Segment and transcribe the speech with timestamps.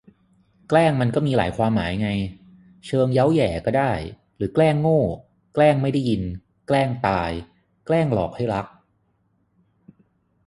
[0.69, 2.09] แกล้งมันมีหลายความหมายไง
[2.85, 3.91] เชิงเย้าแหย่ก็ได้
[4.37, 5.01] หรือแกล้งโง่
[5.55, 6.23] แกล้งไม่ได้ยิน
[6.67, 7.31] แกล้งตาย
[7.85, 8.65] แกล้งหลอกให้รัก